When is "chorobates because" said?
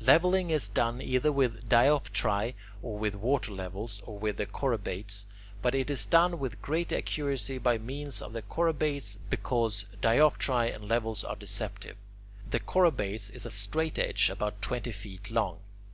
8.40-9.84